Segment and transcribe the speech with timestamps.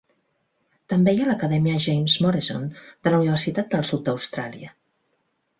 [0.93, 4.75] També hi ha l'Acadèmia James Morrison de la Universitat del Sud d'Austràlia.